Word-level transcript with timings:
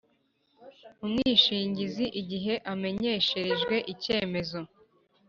umwishingizi 1.05 2.05
igihe 2.21 2.53
amenyesherejwe 2.73 3.75
icyemezo 3.93 4.59